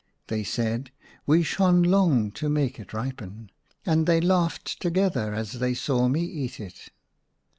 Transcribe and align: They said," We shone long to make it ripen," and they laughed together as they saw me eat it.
They 0.29 0.43
said," 0.43 0.89
We 1.27 1.43
shone 1.43 1.83
long 1.83 2.31
to 2.31 2.49
make 2.49 2.79
it 2.79 2.91
ripen," 2.91 3.51
and 3.85 4.07
they 4.07 4.19
laughed 4.19 4.81
together 4.81 5.31
as 5.35 5.59
they 5.59 5.75
saw 5.75 6.07
me 6.07 6.21
eat 6.23 6.59
it. 6.59 6.89